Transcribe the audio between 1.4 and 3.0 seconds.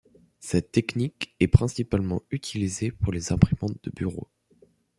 principalement utilisée